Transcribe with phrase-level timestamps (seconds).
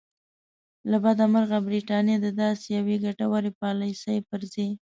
[0.89, 4.69] له بده مرغه برټانیې د داسې یوې ګټورې پالیسۍ پر ځای.